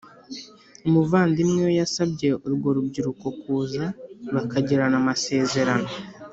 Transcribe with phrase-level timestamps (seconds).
[0.87, 3.83] Umuvandimwe we yasabye urwo rubyiruko kuza
[4.33, 5.89] bakagirana amasezerano